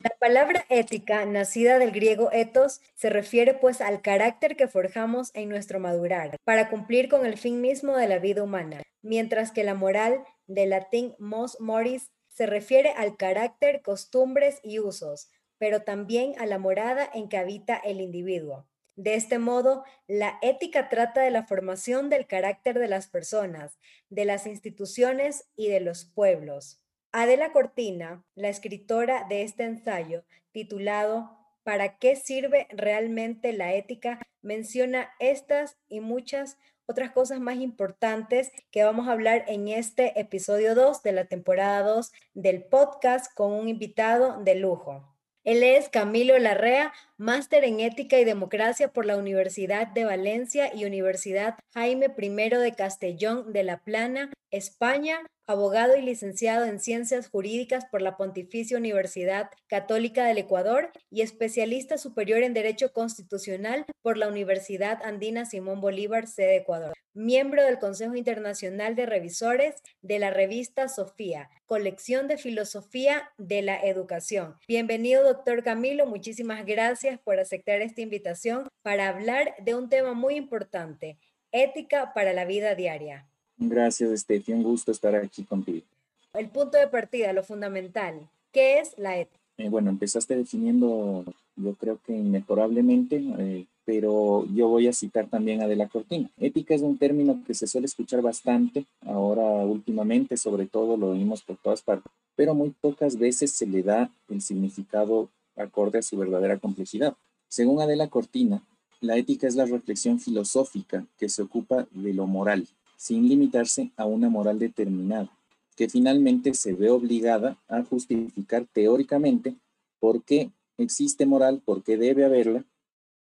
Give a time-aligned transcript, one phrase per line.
[0.00, 5.48] La palabra ética, nacida del griego ethos, se refiere pues al carácter que forjamos en
[5.48, 9.74] nuestro madurar para cumplir con el fin mismo de la vida humana, mientras que la
[9.74, 16.46] moral, del latín mos moris, se refiere al carácter, costumbres y usos, pero también a
[16.46, 18.67] la morada en que habita el individuo.
[18.98, 23.78] De este modo, la ética trata de la formación del carácter de las personas,
[24.10, 26.82] de las instituciones y de los pueblos.
[27.12, 31.30] Adela Cortina, la escritora de este ensayo, titulado
[31.62, 38.82] ¿Para qué sirve realmente la ética?, menciona estas y muchas otras cosas más importantes que
[38.82, 43.68] vamos a hablar en este episodio 2 de la temporada 2 del podcast con un
[43.68, 45.14] invitado de lujo.
[45.44, 50.84] Él es Camilo Larrea, máster en Ética y Democracia por la Universidad de Valencia y
[50.84, 57.86] Universidad Jaime I de Castellón de la Plana, España, abogado y licenciado en Ciencias Jurídicas
[57.86, 64.28] por la Pontificia Universidad Católica del Ecuador y especialista superior en Derecho Constitucional por la
[64.28, 66.92] Universidad Andina Simón Bolívar, sede Ecuador.
[67.14, 73.80] Miembro del Consejo Internacional de Revisores de la revista Sofía, colección de filosofía de la
[73.80, 74.56] educación.
[74.68, 76.06] Bienvenido, doctor Camilo.
[76.06, 81.16] Muchísimas gracias por aceptar esta invitación para hablar de un tema muy importante,
[81.52, 83.26] ética para la vida diaria.
[83.56, 84.52] Gracias, Estefi.
[84.52, 85.86] Un gusto estar aquí contigo.
[86.34, 88.28] El punto de partida, lo fundamental.
[88.52, 89.38] ¿Qué es la ética?
[89.56, 91.24] Eh, bueno, empezaste definiendo,
[91.56, 96.30] yo creo que inmejorablemente, eh, pero yo voy a citar también a De la Cortina.
[96.38, 101.42] Ética es un término que se suele escuchar bastante ahora últimamente, sobre todo lo oímos
[101.42, 105.28] por todas partes, pero muy pocas veces se le da el significado
[105.58, 107.16] acorde a su verdadera complejidad.
[107.48, 108.62] Según Adela Cortina,
[109.00, 112.66] la ética es la reflexión filosófica que se ocupa de lo moral,
[112.96, 115.30] sin limitarse a una moral determinada,
[115.76, 119.56] que finalmente se ve obligada a justificar teóricamente
[120.00, 122.64] por qué existe moral, por qué debe haberla,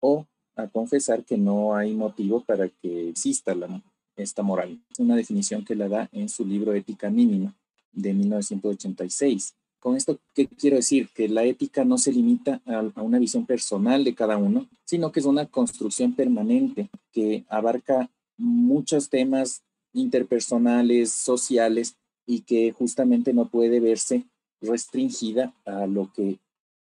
[0.00, 3.82] o a confesar que no hay motivo para que exista la,
[4.16, 4.80] esta moral.
[4.90, 7.54] Es una definición que la da en su libro Ética Mínima
[7.92, 9.54] de 1986.
[9.84, 11.10] Con esto, ¿qué quiero decir?
[11.14, 15.12] Que la ética no se limita a, a, una visión personal de cada uno, sino
[15.12, 19.62] que es una construcción permanente que abarca muchos temas
[19.92, 21.96] interpersonales, sociales,
[22.26, 24.24] y que justamente no puede verse
[24.60, 26.38] restringida a lo que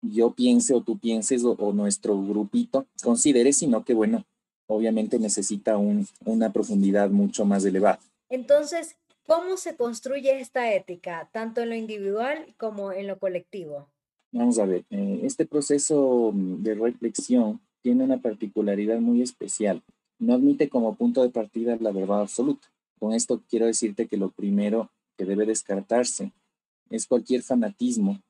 [0.02, 4.26] yo piense o tú pienses o, nuestro grupito considere, sino que, bueno,
[4.68, 8.00] obviamente necesita una profundidad mucho más elevada.
[8.30, 8.96] Entonces,
[9.32, 13.88] ¿cómo se construye esta ética, tanto en lo individual como en lo colectivo?
[14.34, 19.82] Vamos a ver, eh, este proceso de reflexión tiene una particularidad muy especial.
[20.20, 22.68] No admite como punto de partida la verdad absoluta.
[23.00, 26.34] Con esto quiero decirte que lo primero que debe descartarse
[26.90, 28.22] es cualquier fanatismo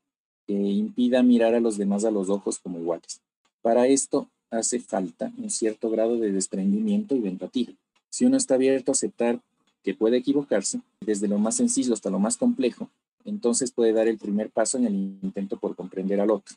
[0.45, 3.22] que impida mirar a los demás a los ojos como iguales.
[3.63, 7.73] Para esto hace falta un cierto grado de desprendimiento y de empatía.
[8.11, 9.41] Si uno está abierto a aceptar
[9.83, 12.89] que puede equivocarse, desde lo más sencillo hasta lo más complejo,
[13.25, 16.55] entonces puede dar el primer paso en el intento por comprender al otro.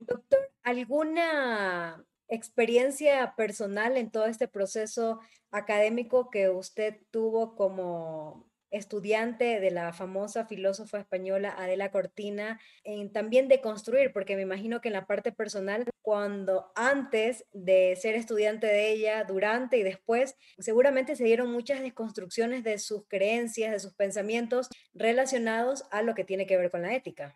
[0.00, 5.20] Doctor, ¿alguna experiencia personal en todo este proceso
[5.50, 8.44] académico que usted tuvo como
[8.76, 14.80] estudiante de la famosa filósofa española Adela Cortina, en también de construir, porque me imagino
[14.80, 20.36] que en la parte personal, cuando antes de ser estudiante de ella, durante y después,
[20.58, 26.24] seguramente se dieron muchas desconstrucciones de sus creencias, de sus pensamientos relacionados a lo que
[26.24, 27.34] tiene que ver con la ética.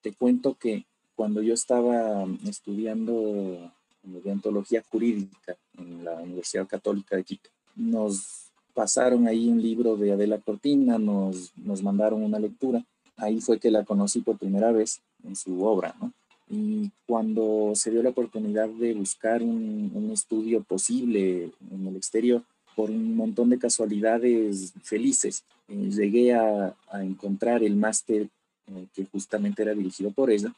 [0.00, 3.72] Te cuento que cuando yo estaba estudiando
[4.02, 7.50] de antología jurídica en la Universidad Católica de Quito.
[7.76, 12.84] Nos pasaron ahí un libro de Adela Cortina, nos, nos mandaron una lectura.
[13.16, 16.12] Ahí fue que la conocí por primera vez en su obra, ¿no?
[16.48, 22.42] Y cuando se dio la oportunidad de buscar un, un estudio posible en el exterior,
[22.76, 28.28] por un montón de casualidades felices, eh, llegué a, a, encontrar el máster
[28.66, 30.54] eh, que justamente era dirigido por ella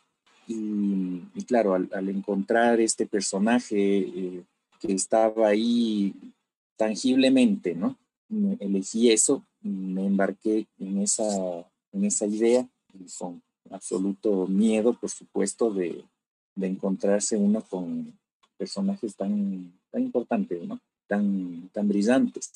[0.47, 4.43] y, claro, al, encontrar este personaje eh,
[4.81, 6.15] que estaba ahí
[6.77, 7.97] tangiblemente, ¿no?
[8.61, 11.25] Elegí eso, me embarqué en esa,
[11.93, 12.69] en esa idea
[13.19, 16.05] con absoluto miedo, por supuesto, de,
[16.55, 18.17] de encontrarse uno con
[18.57, 20.79] personajes tan, tan importantes, ¿no?
[21.07, 22.53] Tan, tan brillantes.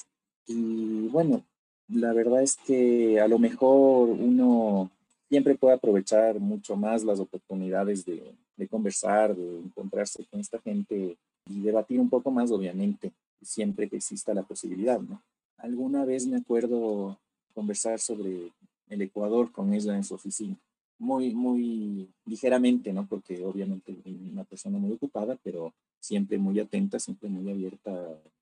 [0.46, 1.44] Y bueno,
[1.88, 4.90] la verdad es que a lo mejor uno
[5.28, 11.16] siempre puede aprovechar mucho más las oportunidades de, de, conversar, de encontrarse con esta gente
[11.46, 13.12] y debatir un poco más, obviamente.
[13.42, 15.22] siempre que exista la posibilidad, ¿no?
[15.58, 17.18] Alguna vez me acuerdo
[17.54, 18.52] conversar sobre
[18.88, 20.56] el Ecuador con ella en su oficina,
[20.98, 23.06] muy, muy ligeramente, ¿no?
[23.06, 23.96] Porque obviamente
[24.32, 27.90] una persona muy ocupada, pero siempre muy atenta, siempre muy abierta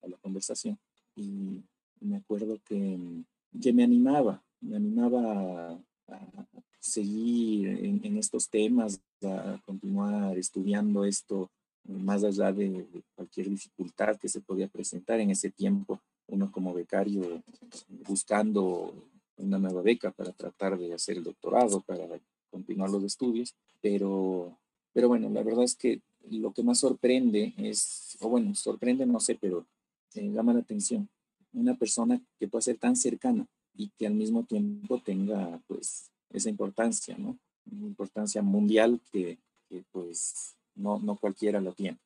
[0.03, 0.79] a, la conversación.
[1.17, 1.63] Y
[2.01, 2.99] me acuerdo que,
[3.61, 6.47] que me animaba, me animaba a,
[6.79, 11.51] seguir en, estos temas, a continuar estudiando esto
[11.85, 17.43] más allá de, cualquier dificultad que se podía presentar en ese tiempo, uno como becario
[18.07, 18.93] buscando
[19.37, 22.07] una nueva beca para tratar de hacer el doctorado, para
[22.51, 24.59] continuar los estudios, pero,
[24.93, 26.01] pero bueno, la verdad es que
[26.31, 29.67] lo que más sorprende es, o bueno, sorprende no sé, pero
[30.15, 31.09] llama la atención,
[31.53, 36.49] una persona que pueda ser tan cercana y que al mismo tiempo tenga pues esa
[36.49, 37.39] importancia, ¿no?
[37.71, 39.39] Una importancia mundial que,
[39.69, 41.99] que pues no, no cualquiera lo tiene.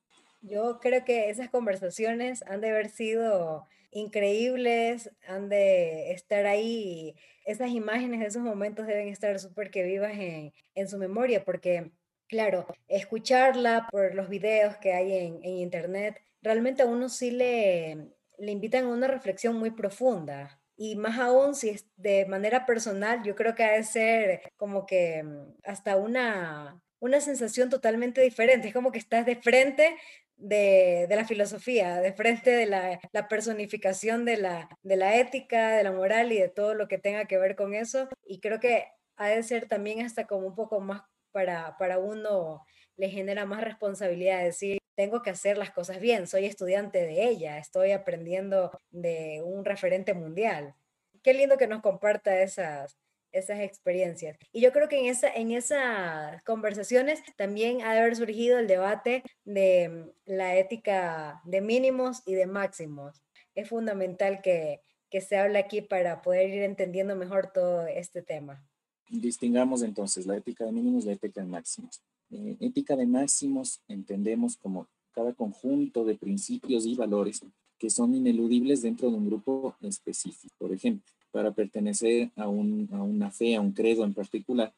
[0.43, 7.15] Yo creo que esas conversaciones han de haber sido increíbles, han de estar ahí,
[7.45, 11.91] esas imágenes esos momentos deben estar súper que vivas en, en, su memoria, porque
[12.29, 18.13] claro, escucharla por los videos que hay en, en internet, realmente a uno sí le,
[18.39, 20.61] le invitan a una reflexión muy profunda.
[20.77, 24.87] Y más aún si es de manera personal, yo creo que ha de ser como
[24.87, 28.69] que mm, hasta una, una sensación totalmente diferente.
[28.69, 29.97] Es como que estás de frente
[30.41, 35.77] de, de, la filosofía, de frente de la, la personificación de la, de la ética,
[35.77, 38.09] de la moral y de todo lo que tenga que ver con eso.
[38.25, 41.03] Y creo que ha de ser también hasta como un poco más
[41.33, 42.65] para, para uno
[42.97, 47.29] le genera más responsabilidad de decir, tengo que hacer las cosas bien, soy estudiante de
[47.29, 50.75] ella, estoy aprendiendo de un referente mundial.
[51.23, 52.99] Qué lindo que nos comparta esas,
[53.33, 54.37] esas experiencias.
[54.53, 58.67] Y yo creo que en, esa, en esas conversaciones también ha de haber surgido el
[58.67, 63.23] debate de mm, la ética de mínimos y de máximos.
[63.55, 64.81] Es fundamental que,
[65.11, 68.65] que se hable aquí para poder ir entendiendo mejor todo este tema.
[69.09, 72.01] Distingamos entonces la ética de mínimos y la ética de máximos.
[72.31, 77.43] Eh, ética de máximos entendemos como cada conjunto de principios y valores
[77.77, 80.55] que son ineludibles dentro de un grupo específico.
[80.59, 84.73] Por ejemplo, para pertenecer a, una fe, a un credo en particular,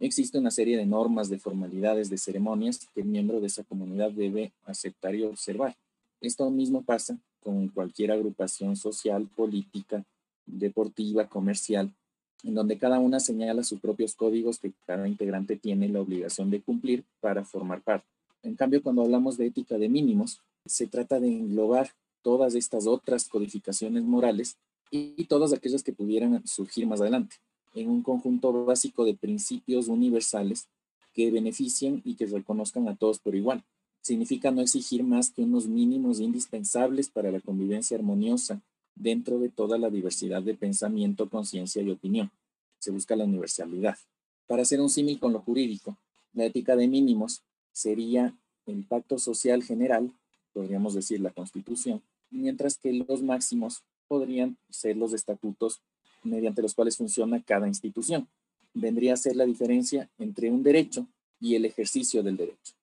[0.00, 4.10] existe una serie de normas, de formalidades, de ceremonias que el miembro de esa comunidad
[4.10, 5.76] debe aceptar y observar.
[6.20, 10.04] Esto mismo pasa con cualquier agrupación social, política,
[10.46, 11.92] deportiva, comercial,
[12.44, 16.60] en donde cada una señala sus propios códigos que cada integrante tiene la obligación de
[16.60, 18.06] cumplir para formar parte.
[18.42, 21.90] En cambio, cuando hablamos de ética de mínimos, se trata de englobar
[22.22, 24.56] todas estas otras codificaciones morales
[24.90, 27.36] y todas aquellas que pudieran surgir más adelante,
[27.74, 30.68] en un conjunto básico de principios universales
[31.14, 33.64] que beneficien y que reconozcan a todos por igual.
[34.00, 38.62] Significa no exigir más que unos mínimos indispensables para la convivencia armoniosa
[38.94, 42.30] dentro de toda la diversidad de pensamiento, conciencia y opinión.
[42.78, 43.96] Se busca la universalidad.
[44.46, 45.96] Para hacer un símil con lo jurídico,
[46.32, 47.42] la ética de mínimos
[47.72, 48.34] sería
[48.66, 50.12] el pacto social general,
[50.52, 55.82] podríamos decir la constitución, mientras que los máximos podrían ser los estatutos
[56.24, 58.28] mediante los cuales funciona cada institución.
[58.74, 61.06] Vendría a ser la diferencia entre un derecho
[61.40, 62.74] y el ejercicio del derecho.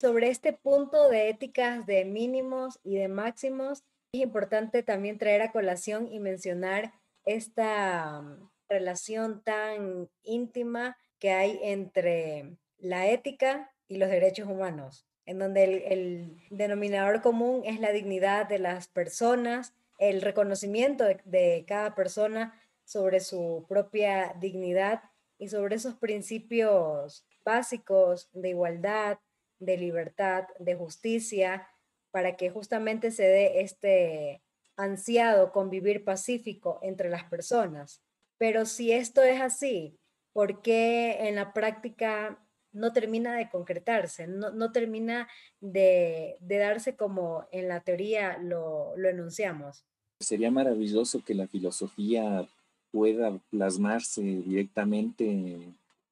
[0.00, 3.82] Sobre este punto de éticas de mínimos y de máximos,
[4.12, 6.94] es importante también traer a colación y mencionar
[7.24, 15.38] esta mm, relación tan íntima que hay entre la ética y los derechos humanos, en
[15.38, 21.94] donde el, el denominador común es la dignidad de las personas el reconocimiento de, cada
[21.94, 25.02] persona sobre su propia dignidad
[25.38, 29.18] y sobre esos principios básicos de igualdad,
[29.58, 31.68] de libertad, de justicia,
[32.10, 34.42] para que justamente se dé este
[34.76, 38.02] ansiado convivir pacífico entre las personas.
[38.38, 39.98] Pero si esto es así,
[40.32, 42.42] ¿por qué en la práctica
[42.72, 45.28] no termina de concretarse, no, termina
[45.60, 49.84] de, darse como en la teoría lo, lo enunciamos?
[50.20, 52.46] Sería maravilloso que la filosofía
[52.92, 55.58] pueda plasmarse directamente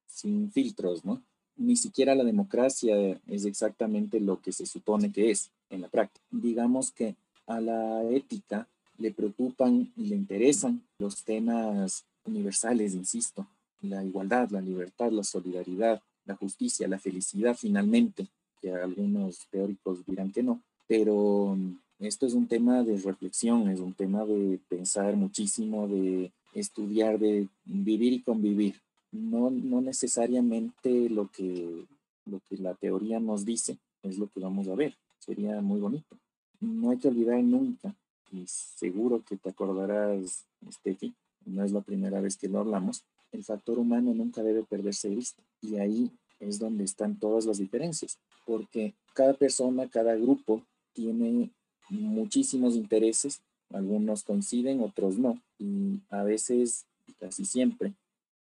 [0.07, 1.21] sin filtros, ¿no?
[1.57, 2.95] Ni siquiera la democracia
[3.27, 6.25] es exactamente lo que se supone que es en la práctica.
[6.31, 7.15] Digamos que
[7.47, 13.47] a la ética le preocupan y le interesan los temas universales, insisto,
[13.81, 18.27] la igualdad, la libertad, la solidaridad, la justicia, la felicidad finalmente,
[18.61, 21.57] que algunos teóricos dirán que no, pero
[21.99, 27.47] esto es un tema de reflexión, es un tema de pensar muchísimo, de estudiar, de
[27.65, 28.81] vivir y convivir.
[29.11, 31.85] No, no necesariamente lo que,
[32.25, 34.95] lo que la teoría nos dice es lo que vamos a ver.
[35.19, 36.17] Sería muy bonito.
[36.61, 37.95] no hay que olvidar nunca,
[38.31, 41.13] y seguro que te acordarás, Steffi,
[41.45, 45.15] no es la primera vez que lo hablamos, el factor humano nunca debe perderse de
[45.15, 45.43] vista.
[45.61, 50.63] Y ahí es donde están todas las diferencias, porque cada persona, cada grupo
[50.93, 51.51] tiene
[51.89, 53.41] muchísimos intereses,
[53.71, 56.85] algunos coinciden, otros no, y a veces,
[57.19, 57.93] casi siempre,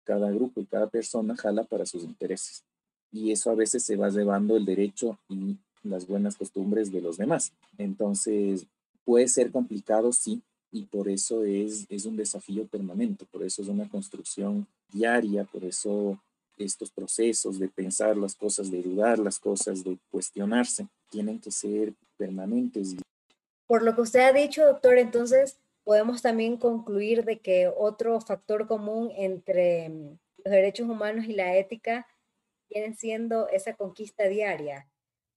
[0.04, 2.62] cada grupo y cada persona jala para sus intereses.
[3.12, 7.16] Y eso a veces se va llevando el derecho y las buenas costumbres de los
[7.16, 7.52] demás.
[7.78, 8.66] Entonces,
[9.04, 13.68] puede ser complicado, sí, y por eso es, es un desafío permanente, por eso es
[13.68, 16.18] una construcción diaria, por eso
[16.58, 21.94] estos procesos de pensar las cosas, de dudar las cosas, de cuestionarse, tienen que ser
[22.16, 22.96] permanentes.
[23.66, 28.66] Por lo que usted ha dicho, doctor, entonces podemos también concluir de que otro factor
[28.66, 32.06] común entre mm, los derechos humanos y la ética
[32.68, 34.88] viene siendo esa conquista diaria,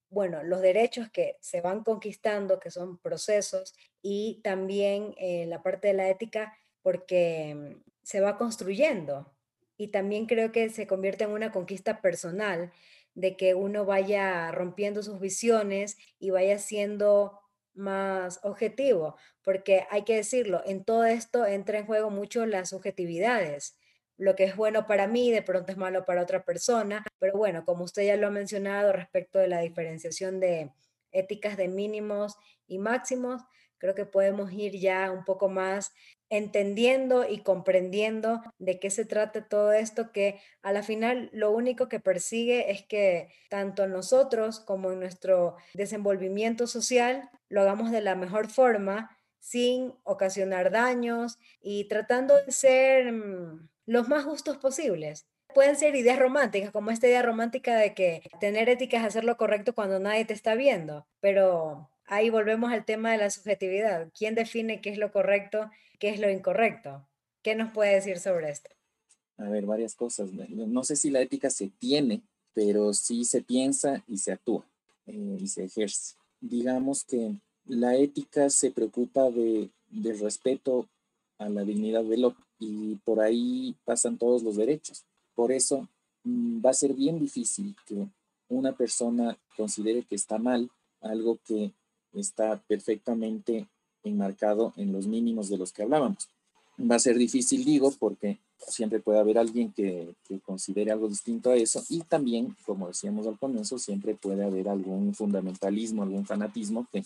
[0.09, 5.89] bueno, los derechos que se van conquistando, que son procesos, y también eh, la parte
[5.89, 9.31] de la ética, porque mm, se va construyendo.
[9.77, 12.71] Y también creo que se convierte en una conquista personal,
[13.13, 17.39] de que uno vaya rompiendo sus visiones y vaya siendo
[17.73, 23.77] más objetivo, porque hay que decirlo, en todo esto entra en juego mucho las subjetividades
[24.19, 27.63] lo que es bueno para mí de pronto es malo para otra persona, pero bueno,
[27.63, 30.73] como usted ya lo ha mencionado respecto de la diferenciación de
[31.11, 32.35] éticas de mínimos
[32.67, 33.41] y máximos,
[33.77, 35.93] creo que podemos ir ya un poco más
[36.29, 41.89] entendiendo y comprendiendo de qué se trata todo esto, que a la final lo único
[41.89, 48.15] que persigue es que tanto nosotros como en nuestro desenvolvimiento social lo hagamos de la
[48.15, 55.27] mejor forma, sin ocasionar daños y tratando de ser mm, los más justos posibles.
[55.55, 59.35] Pueden ser ideas románticas, como esta idea romántica de que tener ética es hacer lo
[59.35, 64.09] correcto cuando nadie te está viendo, pero ahí volvemos al tema de la subjetividad.
[64.17, 67.07] ¿Quién define qué es lo correcto, qué es lo incorrecto?
[67.41, 68.69] ¿Qué nos puede decir sobre esto?
[69.37, 70.29] A ver, varias cosas.
[70.33, 72.21] No sé si la ética se tiene,
[72.53, 74.65] pero sí se piensa y se actúa
[75.05, 76.15] eh, y se ejerce.
[76.41, 77.35] Digamos que
[77.65, 80.89] la ética se preocupa de, del respeto
[81.37, 85.05] a la dignidad del otro y por ahí pasan todos los derechos.
[85.35, 85.87] Por eso
[86.23, 88.07] mm, va a ser bien difícil que
[88.49, 90.69] una persona considere que está mal
[91.01, 91.71] algo que
[92.13, 93.67] está perfectamente
[94.03, 96.27] enmarcado en los mínimos de los que hablábamos.
[96.79, 101.51] Va a ser difícil, digo, porque siempre puede haber alguien que, que, considere algo distinto
[101.51, 106.87] a eso y también, como decíamos al comienzo, siempre puede haber algún fundamentalismo, algún fanatismo
[106.91, 107.03] que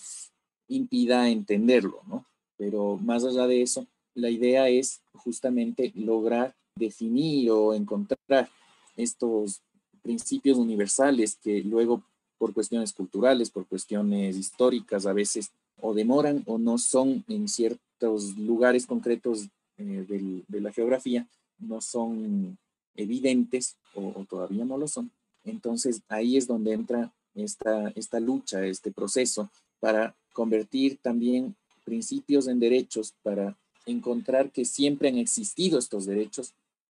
[0.67, 2.25] impida entenderlo, ¿no?
[2.57, 8.50] Pero más allá de eso, la idea es justamente lograr definir o encontrar
[8.95, 9.62] estos
[10.01, 12.03] principios universales que luego
[12.43, 18.38] por cuestiones culturales, por cuestiones históricas, a veces o demoran o no son en ciertos
[18.38, 19.47] lugares concretos
[19.77, 21.25] eh, de la geografía,
[21.57, 22.57] no son
[22.95, 25.09] evidentes o, todavía no lo son.
[25.45, 32.59] Entonces ahí es donde entra esta, esta lucha, este proceso para convertir también principios en
[32.59, 36.53] derechos, para encontrar que siempre han existido estos derechos,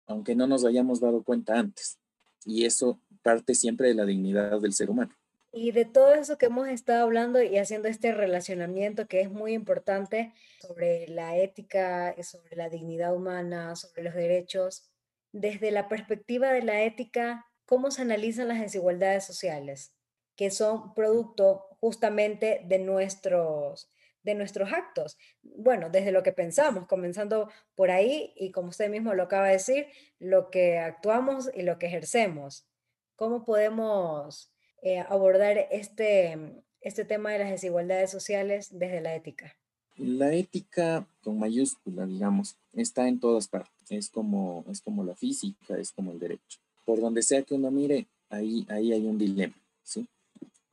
[0.08, 2.00] aunque no nos hayamos dado cuenta antes.
[2.46, 5.14] Y eso parte siempre de la dignidad del ser humano.
[5.58, 9.54] Y de todo eso que hemos estado hablando y haciendo este relacionamiento que es muy
[9.54, 14.92] importante sobre la ética, sobre la dignidad humana, sobre los derechos,
[15.32, 19.96] desde la perspectiva de la ética, ¿cómo se analizan las desigualdades sociales?
[20.36, 23.90] que son producto justamente de nuestros
[24.24, 25.20] de nuestros actos.
[25.44, 29.54] Bueno, desde lo que pensamos, comenzando por ahí y como usted mismo lo acaba de
[29.54, 32.68] decir, lo que actuamos y lo que ejercemos.
[33.16, 34.55] ¿Cómo podemos
[34.86, 36.38] eh, abordar este,
[36.80, 39.56] este tema de las desigualdades sociales desde la ética?
[39.98, 43.74] La ética con mayúscula, digamos, está en todas partes.
[43.90, 46.60] Es como, es como la física, es como el derecho.
[46.86, 50.08] Por donde sea que uno mire, ahí, ahí hay un dilema, ¿sí?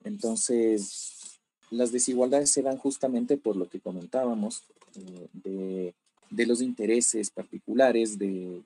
[0.05, 1.41] Entonces,
[1.71, 4.65] las desigualdades se dan justamente por lo que comentábamos,
[4.95, 5.95] eh,
[6.31, 8.63] de, los intereses particulares, de,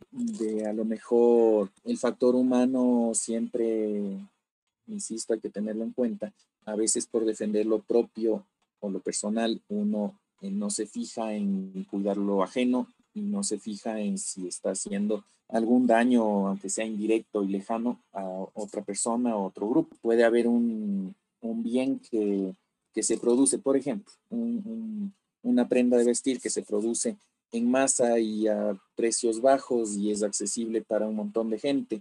[0.66, 4.00] a lo mejor el factor humano siempre,
[4.86, 6.32] insisto, hay que tenerlo en cuenta.
[6.64, 8.44] A veces por defender lo propio
[8.80, 13.58] o lo personal, uno eh, no se fija en cuidar lo ajeno y no se
[13.58, 18.22] fija en si está haciendo algún daño, aunque sea indirecto y lejano, a
[18.54, 19.96] otra persona o otro grupo.
[20.02, 22.54] Puede haber un, un bien que
[22.96, 24.10] que se produce, por ejemplo,
[25.42, 27.18] una prenda de vestir que se produce
[27.52, 32.00] en masa y a precios bajos y es accesible para un montón de gente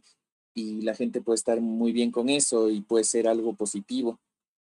[0.56, 4.20] y la gente puede estar muy bien con eso y puede ser algo positivo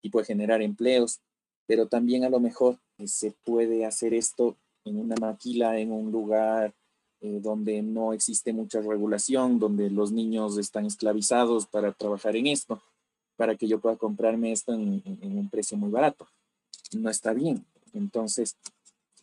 [0.01, 1.21] y puede generar empleos
[1.67, 6.75] pero también a lo mejor se puede hacer esto en una maquila, en un lugar
[7.21, 12.83] eh, donde no existe mucha regulación, donde los niños están esclavizados para trabajar en esto,
[13.37, 16.27] para que yo pueda comprarme esto en, un precio muy barato.
[16.95, 17.65] No está bien.
[17.95, 18.57] Entonces,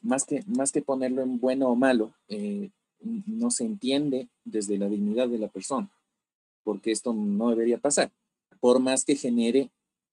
[0.01, 2.69] más que, más que ponerlo en bueno o malo, eh,
[3.01, 5.89] no se entiende desde la dignidad de la persona,
[6.69, 8.11] porque esto no debería pasar,
[8.59, 9.71] por más que genere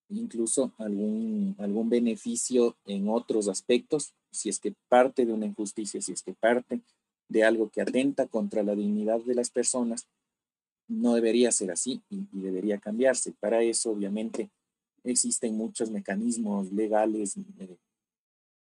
[0.08, 6.12] incluso algún, algún beneficio en otros aspectos, si es que parte de una injusticia, si
[6.12, 6.80] es que parte
[7.28, 10.08] de algo que atenta contra la dignidad de las personas,
[10.88, 13.32] no debería ser así y, debería cambiarse.
[13.38, 14.48] Para eso, obviamente,
[15.04, 17.76] existen muchos mecanismos legales eh,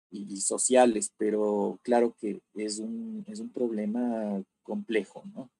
[0.09, 5.51] y, sociales, pero claro que es un, es un problema complejo, ¿no?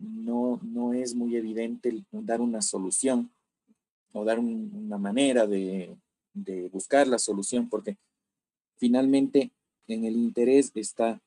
[0.00, 3.30] No, no es muy evidente dar una solución
[4.12, 5.96] o dar una manera de,
[6.32, 7.96] de buscar la solución, porque
[8.76, 9.52] finalmente
[9.86, 11.20] en el interés está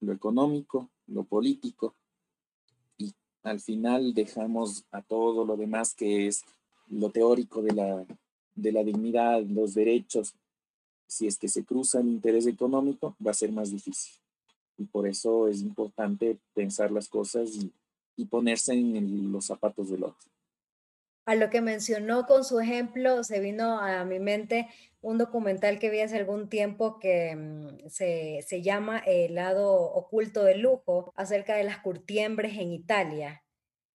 [0.00, 1.94] lo económico, lo político,
[2.98, 6.44] y al final dejamos a todo lo demás que es
[6.88, 8.04] lo teórico de la,
[8.54, 10.34] de la dignidad, los derechos.
[11.06, 14.14] Si es que se cruza el interés económico, va a ser más difícil.
[14.78, 17.72] Y por eso es importante pensar las cosas y,
[18.16, 20.30] y ponerse en los zapatos del otro.
[21.24, 24.68] A lo que mencionó con su ejemplo, se vino a mi mente
[25.00, 30.42] un documental que vi hace algún tiempo que mm, se, se llama El lado oculto
[30.42, 33.44] del lujo, acerca de las curtiembres en Italia.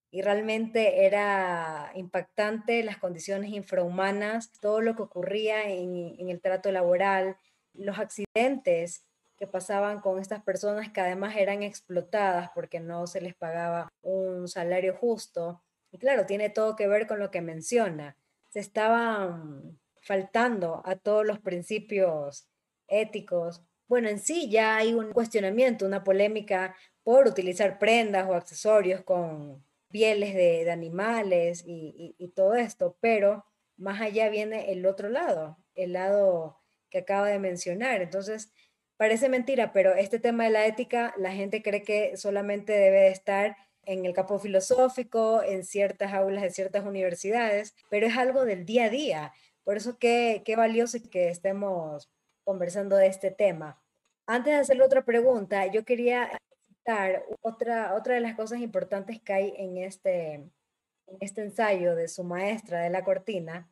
[0.09, 6.71] Y realmente era impactante las condiciones infrahumanas, todo lo que ocurría en, en el trato
[6.71, 7.36] laboral,
[7.74, 9.06] los accidentes
[9.38, 14.48] que pasaban con estas personas que además eran explotadas porque no se les pagaba un
[14.48, 18.17] salario justo y claro, tiene todo que ver con lo que menciona.
[18.50, 22.48] Se estaban faltando a todos los principios
[22.88, 23.62] éticos.
[23.88, 29.63] Bueno, en sí ya hay un cuestionamiento, una polémica por utilizar prendas o accesorios con
[29.89, 33.45] pieles de, animales y, y todo esto, pero
[33.78, 38.02] más allá viene el otro lado, el lado que acaba de mencionar.
[38.02, 38.52] Entonces,
[38.97, 43.10] parece mentira, pero este tema de la ética, la gente cree que solamente debe de
[43.10, 43.55] estar
[43.86, 48.86] en el campo filosófico, en ciertas aulas de ciertas universidades, pero es algo del día
[48.86, 49.33] a día.
[49.63, 52.10] Por eso qué, qué valioso que estemos
[52.43, 53.81] conversando de este tema.
[54.25, 59.33] Antes de hacerle otra pregunta, yo quería citar otra, otra de las cosas importantes que
[59.33, 63.69] hay en este, en este ensayo de su maestra de la cortina,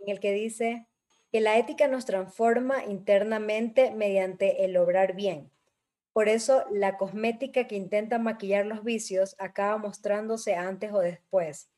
[0.00, 0.88] en el que dice
[1.34, 5.50] que la ética nos transforma internamente mediante el obrar bien
[6.14, 11.68] por eso, la cosmética que intenta maquillar los vicios acaba mostrándose antes o después,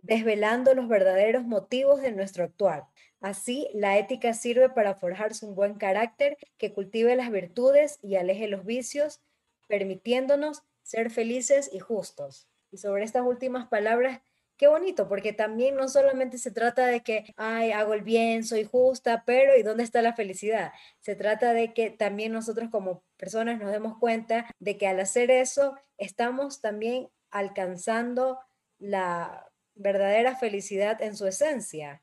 [0.00, 2.86] desvelando los verdaderos motivos de nuestro actuar.
[3.20, 8.48] Así, la ética sirve para forjarse un buen carácter que cultive las virtudes y aleje
[8.48, 9.20] los vicios,
[9.68, 12.48] permitiéndonos ser felices y justos.
[12.70, 14.22] Y sobre estas últimas palabras
[14.56, 18.64] qué bonito, porque también no solamente se trata de que, ay, hago el bien, soy
[18.64, 20.72] justa, pero ¿y dónde está la felicidad?
[21.00, 25.30] Se trata de que también nosotros como personas nos demos cuenta de que al hacer
[25.30, 28.38] eso estamos también alcanzando
[28.78, 32.02] la verdadera felicidad en su esencia.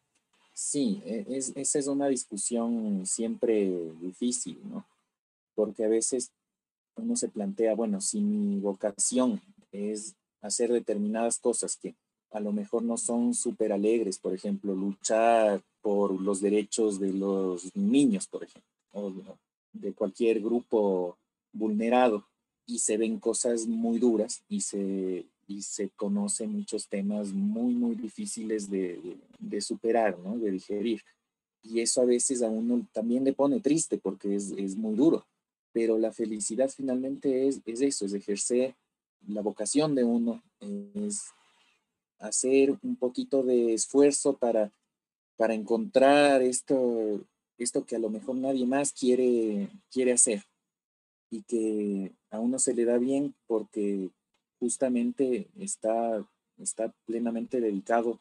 [0.54, 3.70] Sí, e, es, esa es una discusión siempre
[4.02, 4.86] difícil, ¿no?
[5.56, 6.32] Porque a veces
[6.96, 11.96] uno se plantea, bueno, si mi vocación es hacer determinadas cosas que
[12.32, 17.76] a lo mejor no son súper alegres, por ejemplo, luchar por los derechos de los
[17.76, 19.14] niños, por ejemplo, o
[19.74, 21.18] de cualquier grupo
[21.52, 22.26] vulnerado,
[22.66, 27.96] y se ven cosas muy duras y se, y se conocen muchos temas muy, muy
[27.96, 30.38] difíciles de, de, superar, ¿no?
[30.38, 31.02] de digerir.
[31.64, 35.26] Y eso a veces a uno también le pone triste porque es, es muy duro,
[35.74, 38.76] pero la felicidad finalmente es, es eso, es ejercer
[39.28, 40.42] la vocación de uno,
[40.96, 41.26] es
[42.22, 44.72] hacer un poquito de esfuerzo para,
[45.38, 47.20] para encontrar esto,
[47.58, 50.44] esto que a lo mejor nadie más quiere, quiere hacer
[51.30, 54.10] y que a uno se le da bien porque
[54.60, 56.26] justamente está,
[56.58, 58.20] está plenamente dedicado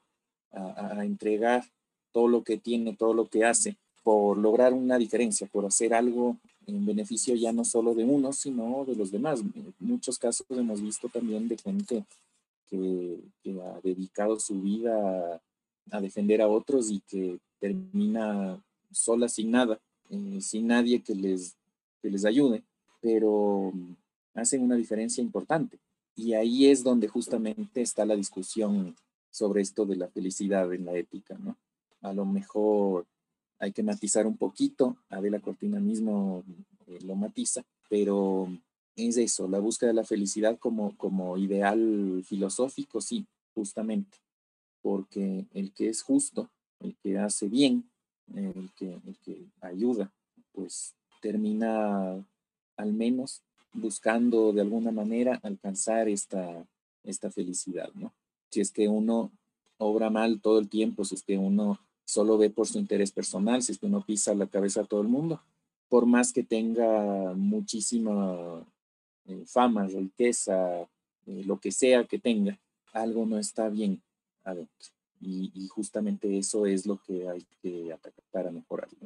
[0.53, 1.65] a, a, entregar
[2.13, 6.37] todo lo que tiene, todo lo que hace, por lograr una diferencia, por hacer algo
[6.67, 9.41] en beneficio ya no solo de uno, sino de los demás.
[9.41, 12.05] En muchos casos hemos visto también de gente
[12.71, 13.19] que,
[13.63, 15.41] ha dedicado su vida
[15.91, 21.57] a, defender a otros y que termina sola sin nada, eh, sin nadie que les,
[22.01, 22.63] que les ayude,
[23.01, 23.73] pero
[24.35, 25.79] hacen una diferencia importante.
[26.15, 28.97] Y ahí es donde justamente está la discusión
[29.31, 31.57] sobre esto de la felicidad en la ética, ¿no?
[32.03, 33.07] A lo mejor
[33.59, 36.45] hay que matizar un poquito, Adela Cortina mismo
[36.87, 38.49] eh, lo matiza, pero
[39.09, 44.19] es eso, la búsqueda de la felicidad como, como ideal filosófico, sí, justamente,
[44.83, 47.91] porque el que es justo, el que hace bien,
[48.35, 50.13] el que, el que ayuda,
[50.53, 52.25] pues termina
[52.77, 56.67] al menos buscando de alguna manera alcanzar esta,
[57.05, 58.13] esta felicidad, ¿no?
[58.51, 59.31] Si es que uno
[59.79, 63.63] obra mal todo el tiempo, si es que uno solo ve por su interés personal,
[63.63, 65.41] si es que uno pisa la cabeza a todo el mundo,
[65.89, 68.65] por más que tenga muchísima
[69.31, 70.83] eh, fama, riqueza,
[71.27, 72.59] eh, lo que sea que tenga,
[72.93, 74.03] algo no está bien
[74.45, 74.88] adentro.
[75.23, 78.99] Y, justamente eso es lo que hay que atacar para mejorarlo.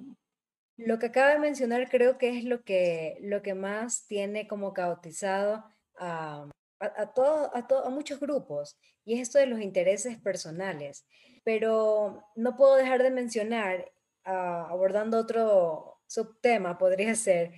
[0.76, 4.72] Lo que acaba de mencionar creo que es lo que, lo que más tiene como
[4.72, 5.64] caotizado
[5.98, 11.04] a, a, todo, a, a muchos grupos, y es esto de los intereses personales.
[11.44, 13.92] Pero no puedo dejar de mencionar,
[14.24, 17.52] ah, abordando otro subtema, podría ser,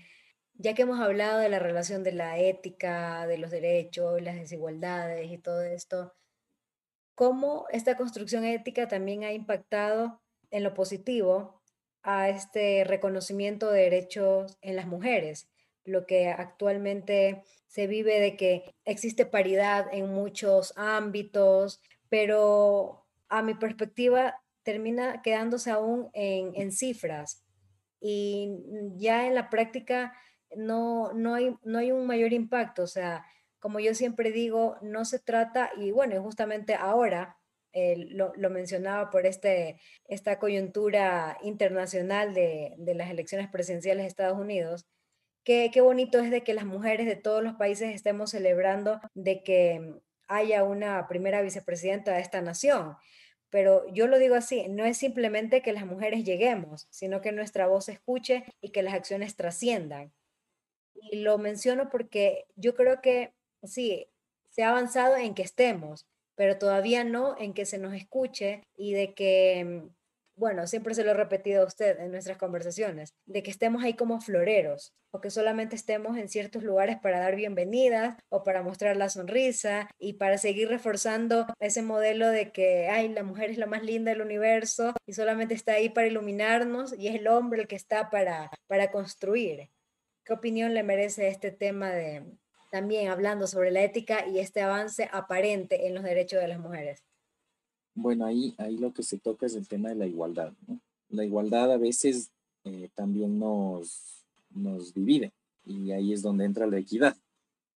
[0.58, 5.30] ya que hemos hablado de la relación de la ética, de los derechos, las desigualdades
[5.30, 6.14] y todo esto,
[7.14, 11.62] cómo esta construcción ética también ha impactado en lo positivo
[12.02, 15.48] a este reconocimiento de derechos en las mujeres,
[15.84, 23.54] lo que actualmente se vive de que existe paridad en muchos ámbitos, pero a mi
[23.54, 27.44] perspectiva termina quedándose aún en, en cifras.
[28.00, 28.56] Y
[28.96, 30.12] ya en la práctica
[30.54, 32.82] no, no, hay, no hay un mayor impacto.
[32.82, 33.24] O sea,
[33.58, 37.38] como yo siempre digo, no se trata, y bueno, justamente ahora
[37.74, 44.38] lo, lo, mencionaba por este, esta coyuntura internacional de, de las elecciones presidenciales de Estados
[44.38, 44.86] Unidos,
[45.44, 49.44] Qué, qué, bonito es de que las mujeres de todos los países estemos celebrando de
[49.44, 49.94] que
[50.26, 52.96] haya una primera vicepresidenta de esta nación.
[53.48, 57.68] Pero yo lo digo así, no es simplemente que las mujeres lleguemos, sino que nuestra
[57.68, 60.12] voz se escuche y que las acciones trasciendan.
[61.10, 63.32] Y lo menciono porque yo creo que
[63.62, 64.08] sí,
[64.50, 68.92] se ha avanzado en que estemos, pero todavía no en que se nos escuche y
[68.94, 69.82] de que,
[70.36, 73.94] bueno, siempre se lo he repetido a usted en nuestras conversaciones, de que estemos ahí
[73.94, 78.96] como floreros o que solamente estemos en ciertos lugares para dar bienvenidas o para mostrar
[78.96, 83.66] la sonrisa y para seguir reforzando ese modelo de que, ay, la mujer es la
[83.66, 87.68] más linda del universo y solamente está ahí para iluminarnos y es el hombre el
[87.68, 89.70] que está para, para construir.
[90.26, 92.24] ¿Qué opinión le merece este tema de
[92.72, 97.04] también hablando sobre la ética y este avance aparente en los derechos de las mujeres?
[97.94, 100.52] Bueno, ahí, ahí lo que se toca es el tema de la igualdad.
[100.66, 100.80] ¿no?
[101.10, 102.32] La igualdad a veces
[102.64, 105.30] eh, también nos, nos divide
[105.64, 107.16] y ahí es donde entra la equidad.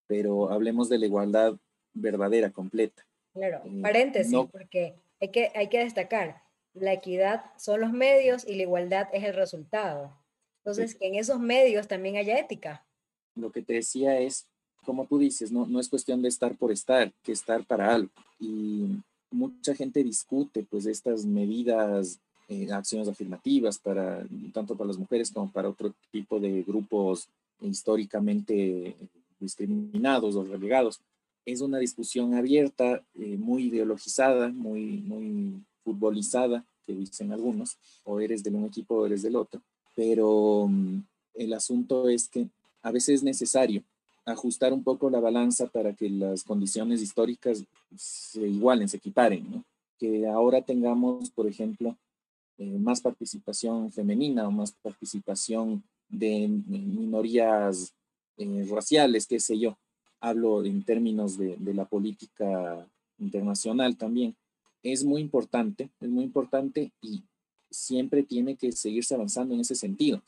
[0.09, 1.55] Pero hablemos de la igualdad
[1.95, 3.07] verdadera, completa.
[3.33, 6.43] Claro, eh, paréntesis, porque hay que, hay que destacar,
[6.75, 10.20] la equidad son los medios y la igualdad es el resultado.
[10.61, 12.85] Entonces, que en esos medios también haya ética.
[13.35, 14.47] Lo que te decía es,
[14.85, 18.11] como tú dices, no, no es cuestión de estar por estar, que estar para algo.
[18.39, 18.99] Y
[19.31, 25.51] mucha gente discute pues estas medidas, eh, acciones afirmativas para tanto para las mujeres como
[25.51, 27.29] para otro tipo de grupos
[27.63, 28.97] históricamente
[29.39, 31.01] discriminados o relegados.
[31.47, 38.43] Es una discusión abierta, eh, muy ideologizada, muy, muy futbolizada, que dicen algunos, o eres
[38.43, 39.63] de un equipo o eres del otro
[40.01, 41.03] pero mm,
[41.35, 42.49] el asunto es que
[42.81, 43.83] a veces es necesario
[44.25, 47.63] ajustar un poco la balanza para que las condiciones históricas
[47.95, 49.63] se igualen, se equiparen, ¿no?
[49.99, 51.99] Que ahora tengamos, por ejemplo,
[52.57, 57.93] eh, más participación femenina o más participación de minorías
[58.39, 59.77] eh, raciales, qué sé yo.
[60.19, 62.87] Hablo en términos de, de la política
[63.19, 64.35] internacional también.
[64.83, 67.23] Es muy importante, es muy importante y
[67.71, 70.23] siempre tiene que seguirse avanzando en ese sentido.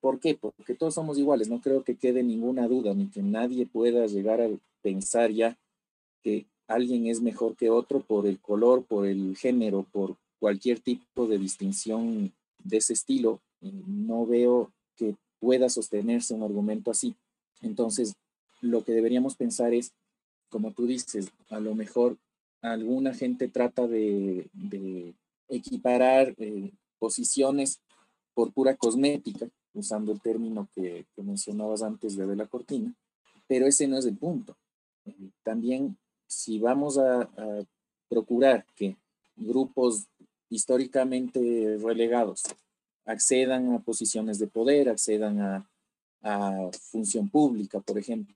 [0.00, 0.34] ¿Por qué?
[0.34, 4.40] Porque todos somos iguales, no creo que quede ninguna duda, ni que nadie pueda llegar
[4.40, 4.48] a
[4.82, 5.58] pensar ya
[6.22, 11.26] que alguien es mejor que otro por el color, por el género, por cualquier tipo
[11.26, 12.32] de distinción
[12.62, 13.40] de ese estilo.
[13.60, 17.16] No veo que pueda sostenerse un argumento así.
[17.62, 18.14] Entonces,
[18.60, 19.92] lo que deberíamos pensar es,
[20.50, 22.16] como tú dices, a lo mejor
[22.62, 24.48] alguna gente trata de,
[25.48, 26.72] equiparar eh,
[27.06, 27.80] posiciones
[28.34, 32.92] por pura cosmética, usando el término que, mencionabas antes de, la cortina,
[33.46, 34.56] pero ese no es el punto.
[35.44, 37.28] También, si vamos a,
[38.08, 38.96] procurar que
[39.36, 40.06] grupos
[40.48, 42.42] históricamente relegados
[43.04, 45.70] accedan a posiciones de poder, accedan a,
[46.22, 48.34] a función pública, por ejemplo,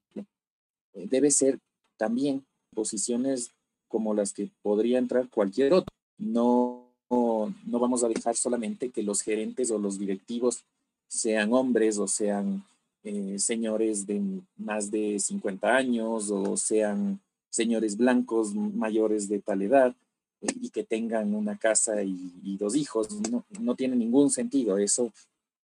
[0.95, 1.59] eh, debe ser
[1.97, 3.53] también posiciones
[3.89, 6.80] como las que podría entrar cualquier otro, no
[7.11, 10.65] no vamos a dejar solamente que los gerentes o los directivos
[11.09, 12.65] sean hombres o sean
[13.03, 14.23] eh, señores de
[14.57, 19.95] más de 50 años o sean señores blancos mayores de tal edad
[20.41, 23.09] eh, y que tengan una casa y, dos hijos.
[23.31, 24.79] No, no, tiene ningún sentido.
[24.79, 25.13] Eso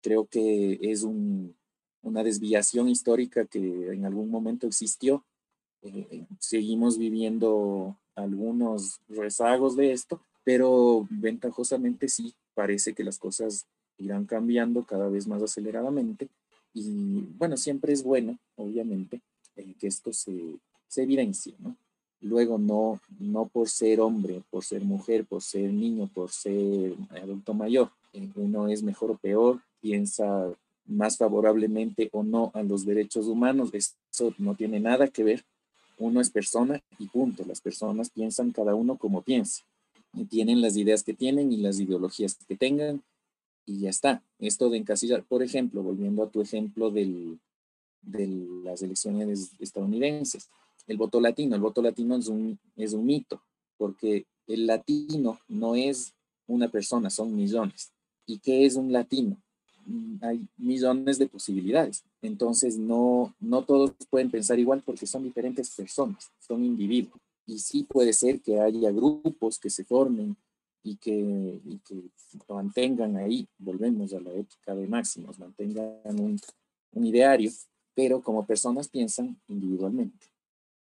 [0.01, 5.23] creo que es una desviación histórica que en algún momento existió.
[5.83, 13.65] Eh, seguimos viviendo algunos rezagos de esto, pero ventajosamente sí, parece que las cosas
[13.97, 16.29] irán cambiando cada vez más aceleradamente
[16.73, 19.19] y bueno, siempre es bueno, obviamente,
[19.57, 20.55] eh, que esto se,
[20.87, 21.75] se evidencie, ¿no?
[22.21, 27.53] Luego, no, no por ser hombre, por ser mujer, por ser niño, por ser adulto
[27.53, 30.49] mayor, eh, uno es mejor o peor, piensa
[30.85, 35.43] más favorablemente o no a los derechos humanos, eso no tiene nada que ver.
[35.97, 37.43] Uno es persona y punto.
[37.45, 39.65] Las personas piensan cada uno como piensa.
[40.25, 43.03] Tienen las ideas que tienen y las ideologías que tengan
[43.65, 44.23] y ya está.
[44.39, 47.39] Esto de encasillar, por ejemplo, volviendo a tu ejemplo del,
[48.01, 48.27] de
[48.63, 50.49] las elecciones estadounidenses,
[50.87, 53.41] el voto latino, el voto latino es un, es un mito,
[53.77, 56.13] porque el latino no es
[56.47, 57.91] una persona, son millones.
[58.25, 59.37] ¿Y qué es un latino?
[60.21, 62.03] Hay millones de posibilidades.
[62.21, 67.19] Entonces, no, no todos pueden pensar igual porque son diferentes personas, son individuos.
[67.47, 70.37] Y sí puede ser que haya grupos que se formen
[70.83, 71.59] y que,
[72.47, 76.39] mantengan ahí, volvemos a la ética de máximos, mantengan un,
[76.93, 77.51] un ideario,
[77.95, 80.27] pero como personas piensan individualmente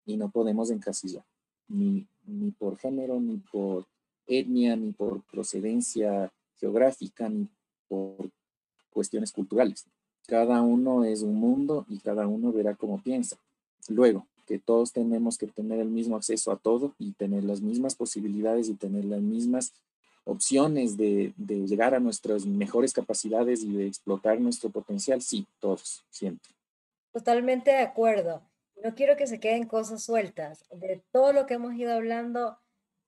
[0.05, 1.25] y no podemos encasillar,
[1.67, 3.85] ni, ni por género, ni por
[4.27, 7.47] etnia, ni por procedencia geográfica, ni
[7.87, 8.29] por
[8.91, 9.85] cuestiones culturales.
[10.27, 13.37] Cada uno es un mundo y cada uno verá cómo piensa.
[13.89, 17.95] Luego, que todos tenemos que tener el mismo acceso a todo y tener las mismas
[17.95, 19.71] posibilidades y tener las mismas
[20.25, 26.51] opciones de, llegar a nuestras mejores capacidades y de explotar nuestro potencial, sí, todos, siempre.
[27.13, 28.41] Totalmente de acuerdo.
[28.83, 30.65] No quiero que se queden cosas sueltas.
[30.69, 32.57] De todo lo que hemos ido hablando,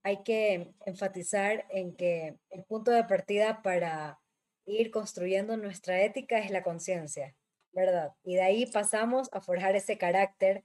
[0.01, 4.17] hay que enfatizar en que el punto de partida para
[4.65, 7.36] ir construyendo nuestra ética es la conciencia,
[7.73, 8.13] ¿verdad?
[8.23, 10.63] Y de ahí pasamos a forjar ese carácter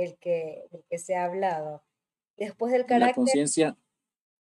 [0.00, 1.84] del que, que se ha hablado.
[2.36, 3.08] Después del carácter...
[3.08, 3.76] La conciencia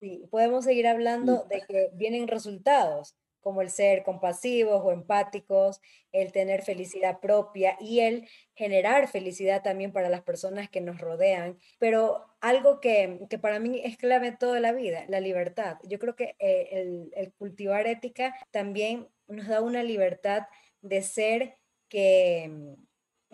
[0.00, 5.80] Sí, podemos seguir hablando de que vienen resultados, como el ser compasivos o empáticos,
[6.12, 11.58] el tener felicidad propia y el generar felicidad también para las personas que nos rodean.
[11.78, 15.78] Pero algo que, para mí es clave toda la vida, la libertad.
[15.84, 20.42] Yo creo que eh, el, el cultivar ética también nos da una libertad
[20.82, 21.56] de ser
[21.88, 22.76] que,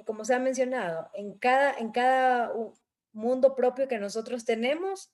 [0.04, 2.52] como se ha mencionado, en cada, en cada
[3.12, 5.10] mundo propio que nosotros tenemos,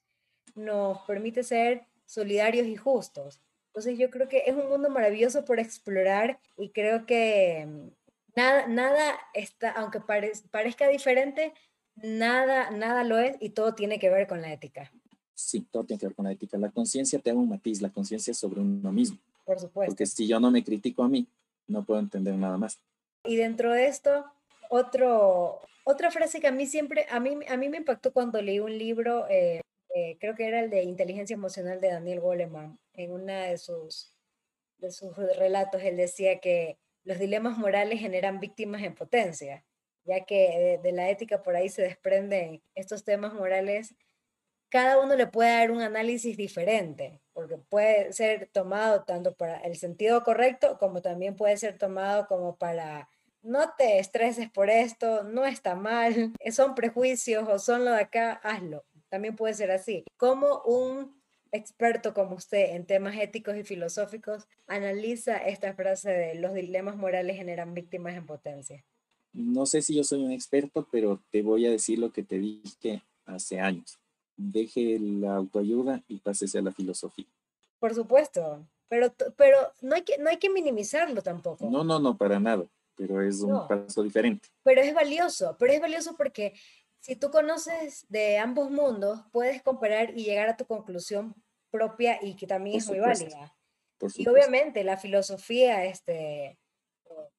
[0.54, 3.40] nos permite ser solidarios y justos.
[3.68, 7.88] Entonces yo creo que es un mundo maravilloso por explorar y creo que mm,
[8.36, 11.52] nada, nada está, aunque parezca diferente,
[11.96, 14.90] nada, nada lo es y todo tiene que ver con la ética.
[15.34, 16.58] Sí, todo tiene que ver con la ética.
[16.58, 19.18] La conciencia te da un matiz, la conciencia sobre uno mismo.
[19.44, 19.92] Por supuesto.
[19.92, 21.28] Porque si yo no me critico a mí,
[21.68, 22.80] no puedo entender nada más.
[23.24, 24.24] Y dentro de esto,
[24.70, 28.60] otro, otra frase que a mí siempre, a mí, a mí me impactó cuando leí
[28.60, 29.60] un libro eh,
[29.94, 34.14] eh, creo que era el de inteligencia emocional de Daniel Goleman, en una de sus,
[34.78, 39.64] de sus relatos, él decía que los dilemas morales generan víctimas en potencia,
[40.04, 43.94] ya que de, la ética por ahí se desprenden estos temas morales,
[44.68, 49.76] cada uno le puede dar un análisis diferente, porque puede ser tomado tanto para el
[49.76, 53.08] sentido correcto como también puede ser tomado como para
[53.42, 58.32] no te estreses por esto, no está mal, son prejuicios o son lo de acá,
[58.42, 60.04] hazlo también puede ser así.
[60.16, 61.18] ¿Cómo un
[61.50, 67.36] experto como usted en temas éticos y filosóficos analiza esta frase de los dilemas morales
[67.36, 68.84] generan víctimas en potencia?
[69.32, 72.38] No sé si yo soy un experto, pero te voy a decir lo que te
[72.38, 73.98] dije hace años.
[74.36, 77.26] Deje la autoayuda y pásese a la filosofía.
[77.78, 81.68] Por supuesto, pero, pero no, hay que, no hay que minimizarlo tampoco.
[81.70, 82.64] No, no, no, para nada,
[82.98, 84.48] pero es un paso diferente.
[84.64, 86.52] Pero es valioso, pero es valioso porque
[86.98, 91.34] si tú conoces de ambos mundos, puedes comparar y llegar a tu conclusión
[91.70, 93.54] propia y que también es muy válida.
[94.16, 96.58] Y obviamente la filosofía, este,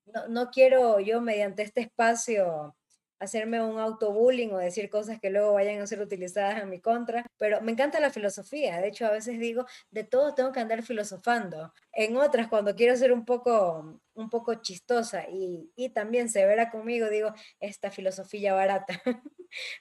[0.06, 2.76] no, no, quiero yo mediante este espacio
[3.20, 7.26] hacerme un autobullying o decir cosas que luego vayan a ser utilizadas en mi contra,
[7.38, 8.80] pero me encanta la filosofía.
[8.80, 11.74] De hecho, a veces digo, de todo tengo que andar filosofando.
[11.92, 17.10] En otras, cuando quiero ser un poco, un poco chistosa y, y también severa conmigo,
[17.10, 19.02] digo, esta filosofía barata.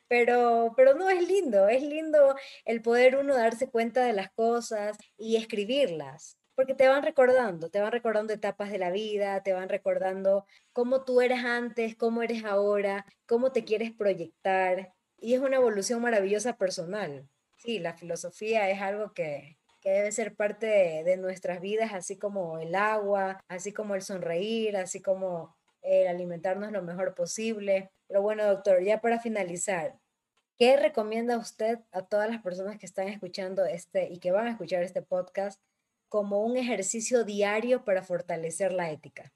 [0.09, 4.96] pero, pero no, es lindo, es lindo el poder uno darse cuenta de las cosas
[5.16, 9.68] y escribirlas porque te van recordando, te van recordando etapas de la vida, te van
[9.68, 14.92] recordando cómo tú eres antes, cómo eres ahora, cómo te quieres proyectar.
[15.21, 17.29] Y es una evolución maravillosa personal.
[17.59, 22.75] Sí, la filosofía es algo que, debe ser parte de, nuestras vidas, así como el
[22.75, 27.92] agua, así como el sonreír, así como el alimentarnos lo mejor posible.
[28.09, 29.94] Pero bueno, doctor, ya para finalizar,
[30.59, 34.51] ¿qué recomienda usted a todas las personas que están escuchando este y que van a
[34.51, 35.62] escuchar este podcast
[36.09, 39.33] como un ejercicio diario para fortalecer la ética?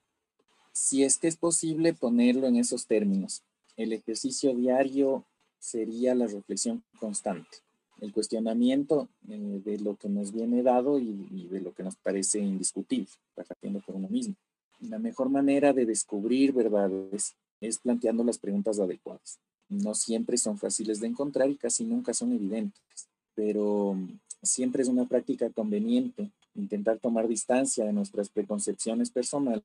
[0.73, 3.43] Si es que es posible ponerlo en esos términos,
[3.77, 5.25] el ejercicio diario
[5.59, 7.59] sería la reflexión constante,
[8.01, 12.41] el cuestionamiento eh, de lo que nos viene dado y, de lo que nos parece
[12.41, 14.35] indiscutible, partiendo por uno mismo.
[14.81, 19.39] La mejor manera de descubrir verdades es planteando las preguntas adecuadas.
[19.69, 22.83] No siempre son fáciles de encontrar y casi nunca son evidentes,
[23.35, 23.97] pero
[24.43, 29.65] siempre es una práctica conveniente intentar tomar distancia de nuestras preconcepciones personales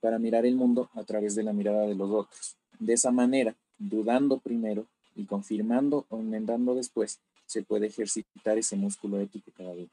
[0.00, 2.56] para mirar el mundo a través de la mirada de los otros.
[2.78, 9.20] De esa manera, dudando primero y confirmando o enmendando después, se puede ejercitar ese músculo
[9.20, 9.88] ético cada día.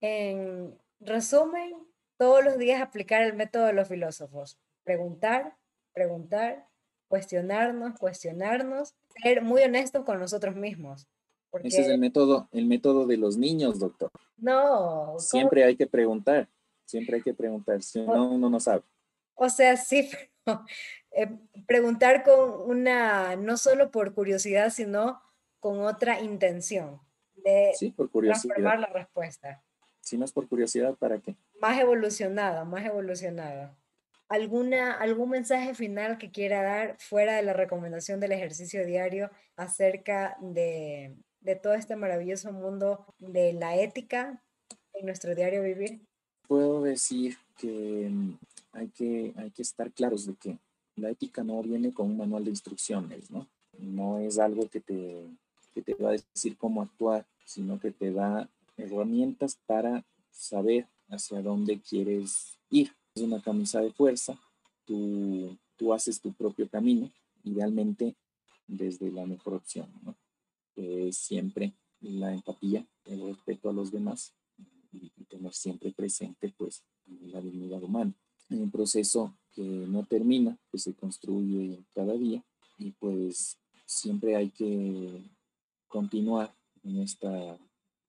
[0.00, 1.74] En resumen,
[2.16, 4.58] todos los días aplicar el método de los filósofos.
[4.84, 5.56] Preguntar,
[5.92, 6.66] preguntar,
[7.08, 11.06] cuestionarnos, cuestionarnos, ser muy honestos con nosotros mismos.
[11.62, 14.10] Ese es el método, el método de los niños, doctor.
[14.36, 15.16] No.
[15.18, 16.48] Siempre hay que preguntar,
[16.84, 18.82] siempre hay que preguntar, si no, uno no sabe.
[19.34, 20.08] O sea, sí,
[20.44, 20.64] pero
[21.12, 21.30] eh,
[21.66, 25.22] preguntar con una, no solo por curiosidad, sino
[25.60, 27.00] con otra intención
[27.36, 28.54] de sí, por curiosidad.
[28.54, 29.62] transformar la respuesta.
[30.00, 31.34] Si no es por curiosidad, ¿para qué?
[31.60, 33.76] Más evolucionada, más evolucionada.
[34.28, 40.36] ¿Alguna, ¿Algún mensaje final que quiera dar fuera de la recomendación del ejercicio diario acerca
[40.40, 44.42] de, de todo este maravilloso mundo de la ética
[44.94, 46.00] en nuestro diario vivir?
[46.48, 48.38] Puedo decir que mm,
[48.72, 50.58] hay que, hay que estar claros de que
[50.96, 53.46] la ética no viene con un manual de instrucciones, ¿no?
[53.78, 55.26] No es algo que te,
[55.72, 61.42] que te va a decir cómo actuar, sino que te da herramientas para saber hacia
[61.42, 62.92] dónde quieres ir.
[63.14, 64.38] Es una camisa de fuerza,
[64.84, 67.10] tú, tú haces tu propio camino,
[67.42, 68.16] idealmente
[68.66, 70.16] desde la mejor opción, ¿no?
[70.76, 74.34] Es siempre la empatía, el respeto a los demás
[74.92, 78.14] y, tener siempre presente pues la dignidad humana.
[78.48, 82.44] Es un proceso que no termina, que se construye cada día
[82.78, 85.22] y pues siempre hay que
[85.88, 87.58] continuar en esta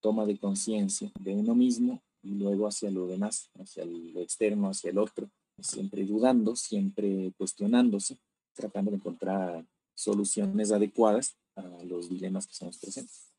[0.01, 4.89] toma de conciencia de uno mismo y luego hacia lo demás, hacia lo externo, hacia
[4.89, 8.17] el otro, siempre dudando, siempre cuestionándose,
[8.53, 13.31] tratando de encontrar soluciones adecuadas a los dilemas que se nos.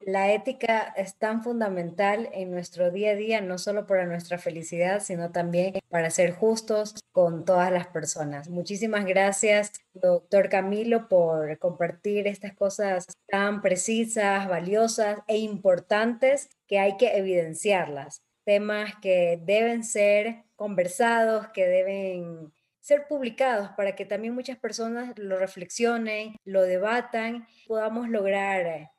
[0.00, 5.02] La ética es tan fundamental en nuestro día a día, no solo para nuestra felicidad,
[5.02, 8.48] sino también para ser justos con todas las personas.
[8.48, 16.96] Muchísimas gracias, doctor Camilo, por compartir estas cosas tan precisas, valiosas e importantes que hay
[16.96, 18.22] que evidenciarlas.
[18.44, 25.38] Temas que deben ser conversados, que deben ser publicados para que también muchas personas lo
[25.38, 28.90] reflexionen, lo debatan, podamos lograr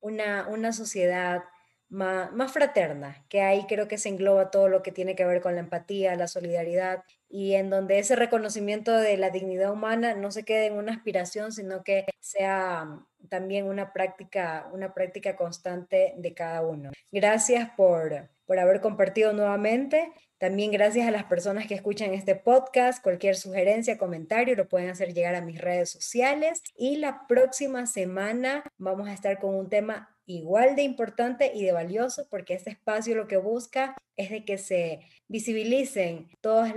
[0.00, 1.42] una, una sociedad
[1.88, 5.40] más, más, fraterna, que ahí creo que se engloba todo lo que tiene que ver
[5.40, 10.30] con la empatía, la solidaridad, y en donde ese reconocimiento de la dignidad humana no
[10.30, 16.32] se quede en una aspiración, sino que sea también una práctica, una práctica constante de
[16.32, 16.90] cada uno.
[17.10, 23.02] Gracias por, por haber compartido nuevamente también gracias a las personas que escuchan este podcast,
[23.02, 28.64] cualquier sugerencia, comentario lo pueden hacer llegar a mis redes sociales y la próxima semana
[28.78, 33.14] vamos a estar con un tema igual de importante y de valioso porque este espacio
[33.16, 36.70] lo que busca es de que se visibilicen todos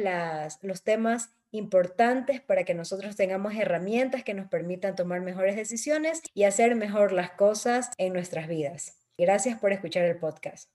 [0.62, 6.44] los temas importantes para que nosotros tengamos herramientas que nos permitan tomar mejores decisiones y
[6.44, 8.98] hacer mejor las cosas en nuestras vidas.
[9.18, 10.70] Gracias por escuchar el podcast.